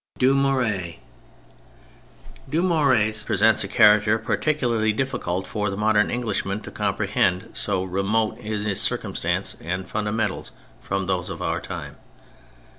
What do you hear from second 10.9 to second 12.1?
those of our time.